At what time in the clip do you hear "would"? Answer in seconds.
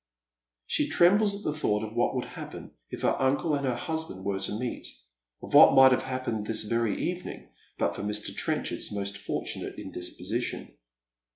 2.15-2.25